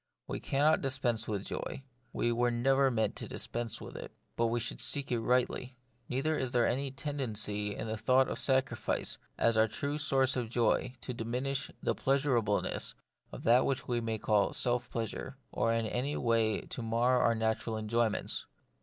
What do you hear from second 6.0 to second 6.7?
Neither is there